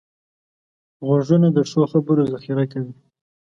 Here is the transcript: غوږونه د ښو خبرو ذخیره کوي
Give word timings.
غوږونه 1.05 1.47
د 1.53 1.57
ښو 1.69 1.81
خبرو 1.91 2.23
ذخیره 2.33 2.65
کوي 2.71 2.93